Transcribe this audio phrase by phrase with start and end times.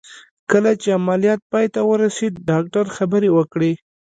[0.51, 3.71] کله چې عمليات پای ته ورسېد ډاکتر خبرې وکړې.